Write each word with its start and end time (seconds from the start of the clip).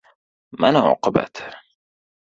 —Mana 0.65 0.81
oqibati! 0.95 1.49